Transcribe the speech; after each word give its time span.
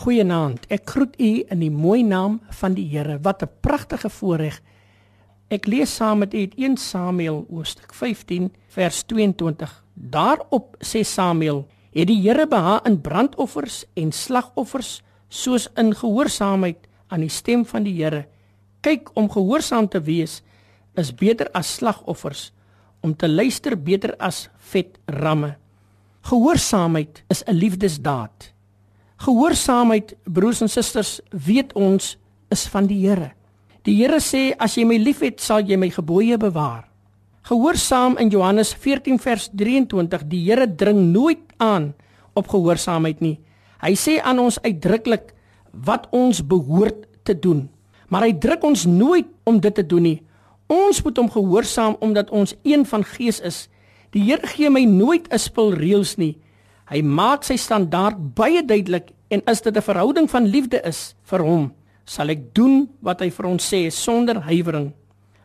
Goeienaand. 0.00 0.62
Ek 0.72 0.88
groet 0.88 1.16
u 1.20 1.28
in 1.52 1.60
die 1.60 1.68
mooi 1.68 2.00
naam 2.00 2.38
van 2.56 2.72
die 2.72 2.86
Here. 2.88 3.18
Wat 3.20 3.42
'n 3.42 3.50
pragtige 3.60 4.08
voorreg. 4.08 4.62
Ek 5.50 5.66
lees 5.66 5.94
saam 5.94 6.18
met 6.18 6.34
u 6.34 6.38
uit 6.38 6.54
1 6.56 6.76
Samuel 6.76 7.44
hoofstuk 7.50 7.92
15 7.94 8.52
vers 8.68 9.02
22. 9.02 9.84
Daarop 9.94 10.76
sê 10.80 11.02
Samuel: 11.04 11.66
"Het 11.92 12.06
die 12.06 12.22
Here 12.22 12.46
behaag 12.46 12.82
in 12.84 13.00
brandoffers 13.00 13.84
en 13.94 14.12
slagoffers 14.12 15.02
soos 15.28 15.68
in 15.76 15.94
gehoorsaamheid 15.94 16.88
aan 17.08 17.20
die 17.20 17.28
stem 17.28 17.66
van 17.66 17.82
die 17.82 18.02
Here. 18.02 18.26
Kyk 18.80 19.10
om 19.14 19.30
gehoorsaam 19.30 19.88
te 19.88 20.00
wees 20.00 20.42
is 20.94 21.14
beter 21.14 21.50
as 21.52 21.74
slagoffers, 21.74 22.52
om 23.00 23.16
te 23.16 23.28
luister 23.28 23.82
beter 23.82 24.16
as 24.16 24.48
vet 24.56 24.98
ramme." 25.06 25.56
Gehoorsaamheid 26.20 27.22
is 27.28 27.42
'n 27.44 27.52
liefdesdaad. 27.52 28.59
Gehoorsaamheid, 29.20 30.14
broers 30.24 30.62
en 30.64 30.70
susters, 30.72 31.18
weet 31.28 31.74
ons 31.76 32.14
is 32.48 32.62
van 32.72 32.86
die 32.88 33.02
Here. 33.02 33.34
Die 33.84 33.98
Here 33.98 34.16
sê 34.24 34.54
as 34.56 34.78
jy 34.78 34.86
my 34.88 34.96
liefhet, 34.96 35.42
sal 35.44 35.60
jy 35.68 35.76
my 35.76 35.90
gebooie 35.92 36.38
bewaar. 36.40 36.86
Gehoorsaam 37.44 38.16
in 38.22 38.32
Johannes 38.32 38.72
14 38.72 39.20
vers 39.20 39.50
23, 39.52 40.24
die 40.24 40.40
Here 40.46 40.64
dring 40.64 41.10
nooit 41.12 41.42
aan 41.60 41.90
op 42.32 42.48
gehoorsaamheid 42.48 43.20
nie. 43.20 43.36
Hy 43.84 43.92
sê 43.92 44.16
aan 44.24 44.40
ons 44.40 44.56
uitdruklik 44.64 45.34
wat 45.84 46.08
ons 46.16 46.40
behoort 46.40 47.04
te 47.28 47.36
doen. 47.36 47.66
Maar 48.08 48.30
hy 48.30 48.34
druk 48.40 48.64
ons 48.64 48.86
nooit 48.88 49.28
om 49.44 49.60
dit 49.60 49.74
te 49.76 49.84
doen 49.84 50.06
nie. 50.14 50.18
Ons 50.72 51.04
moet 51.04 51.20
hom 51.20 51.28
gehoorsaam 51.28 51.98
omdat 52.00 52.32
ons 52.32 52.56
een 52.64 52.88
van 52.88 53.04
gees 53.04 53.44
is. 53.44 53.66
Die 54.16 54.24
Here 54.24 54.48
gee 54.48 54.72
my 54.72 54.86
nooit 54.88 55.28
'n 55.28 55.38
spul 55.38 55.76
reëls 55.76 56.16
nie. 56.16 56.38
Hy 56.90 57.04
maak 57.06 57.44
sy 57.46 57.54
standaard 57.54 58.18
baie 58.34 58.64
duidelik 58.66 59.12
en 59.30 59.42
as 59.46 59.62
dit 59.62 59.76
'n 59.76 59.82
verhouding 59.82 60.26
van 60.30 60.50
liefde 60.50 60.82
is 60.82 61.14
vir 61.22 61.38
hom, 61.38 61.72
sal 62.04 62.28
ek 62.30 62.54
doen 62.54 62.90
wat 63.00 63.20
hy 63.20 63.30
vir 63.30 63.46
ons 63.46 63.62
sê 63.62 63.90
sonder 63.92 64.40
huiwering. 64.42 64.92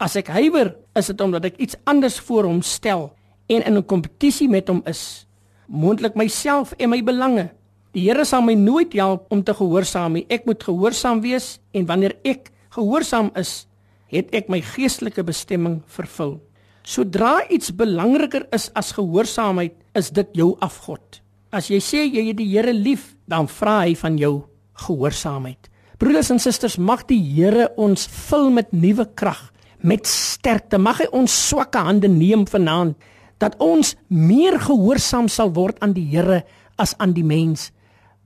As 0.00 0.16
ek 0.16 0.28
huiwer, 0.28 0.74
is 0.96 1.06
dit 1.06 1.20
omdat 1.20 1.44
ek 1.44 1.58
iets 1.58 1.76
anders 1.84 2.18
voor 2.20 2.44
hom 2.44 2.62
stel 2.62 3.12
en 3.48 3.62
in 3.62 3.76
'n 3.76 3.84
kompetisie 3.84 4.48
met 4.48 4.68
hom 4.68 4.82
is, 4.86 5.26
moontlik 5.68 6.14
myself 6.16 6.72
en 6.78 6.90
my 6.90 7.02
belange. 7.02 7.50
Die 7.92 8.08
Here 8.08 8.24
sal 8.24 8.40
my 8.42 8.54
nooit 8.54 8.92
help 8.92 9.26
om 9.30 9.42
te 9.42 9.54
gehoorsaam 9.54 10.12
nie. 10.12 10.26
Ek 10.28 10.46
moet 10.46 10.62
gehoorsaam 10.62 11.20
wees 11.20 11.60
en 11.72 11.86
wanneer 11.86 12.16
ek 12.24 12.50
gehoorsaam 12.70 13.30
is, 13.34 13.66
het 14.08 14.34
ek 14.34 14.48
my 14.48 14.60
geestelike 14.60 15.22
bestemming 15.22 15.82
vervul. 15.86 16.40
Sodra 16.82 17.48
iets 17.48 17.74
belangriker 17.74 18.46
is 18.52 18.70
as 18.74 18.92
gehoorsaamheid, 18.92 19.74
is 19.94 20.10
dit 20.10 20.28
jou 20.32 20.56
afgod. 20.60 21.20
As 21.56 21.70
jy 21.72 21.78
sê 21.80 22.02
jy 22.04 22.26
het 22.26 22.36
die 22.36 22.50
Here 22.50 22.72
lief, 22.76 23.14
dan 23.24 23.46
vra 23.48 23.78
hy 23.86 23.94
van 23.96 24.18
jou 24.20 24.44
gehoorsaamheid. 24.82 25.70
Broeders 25.96 26.28
en 26.34 26.40
susters, 26.42 26.76
mag 26.76 27.06
die 27.08 27.16
Here 27.16 27.70
ons 27.80 28.04
vul 28.28 28.50
met 28.52 28.74
nuwe 28.76 29.06
krag, 29.16 29.40
met 29.80 30.04
sterkte. 30.04 30.76
Mag 30.76 31.00
hy 31.00 31.06
ons 31.16 31.32
swakke 31.32 31.80
hande 31.80 32.10
neem 32.12 32.44
vanaand 32.44 32.98
dat 33.40 33.56
ons 33.60 33.94
meer 34.08 34.58
gehoorsaam 34.60 35.30
sal 35.32 35.54
word 35.56 35.80
aan 35.80 35.94
die 35.96 36.04
Here 36.10 36.42
as 36.76 36.92
aan 37.00 37.14
die 37.16 37.24
mens, 37.24 37.70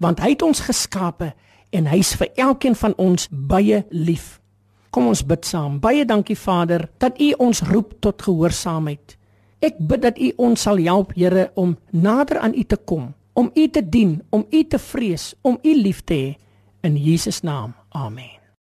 want 0.02 0.18
hy 0.22 0.32
het 0.34 0.42
ons 0.42 0.64
geskape 0.66 1.30
en 1.70 1.86
hy's 1.86 2.16
vir 2.18 2.32
elkeen 2.48 2.74
van 2.74 2.96
ons 2.98 3.28
baie 3.30 3.84
lief. 3.94 4.40
Kom 4.90 5.06
ons 5.06 5.22
bid 5.22 5.46
saam. 5.46 5.78
Baie 5.78 6.02
dankie 6.02 6.38
Vader 6.38 6.88
dat 6.98 7.20
U 7.22 7.30
ons 7.46 7.62
roep 7.70 7.94
tot 8.02 8.26
gehoorsaamheid. 8.26 9.14
Ek 9.62 9.78
bid 9.78 10.02
dat 10.02 10.18
U 10.18 10.32
ons 10.48 10.66
sal 10.66 10.82
help, 10.82 11.14
Here, 11.14 11.50
om 11.54 11.76
nader 11.94 12.42
aan 12.42 12.58
U 12.58 12.66
te 12.66 12.78
kom, 12.80 13.12
om 13.32 13.50
U 13.54 13.68
te 13.68 13.82
dien, 13.88 14.20
om 14.30 14.46
U 14.50 14.64
te 14.64 14.78
vrees, 14.78 15.34
om 15.42 15.58
U 15.62 15.74
lief 15.74 16.04
te 16.04 16.14
hê 16.14 16.36
in 16.86 16.96
Jesus 16.96 17.42
naam. 17.42 17.74
Amen. 17.90 18.39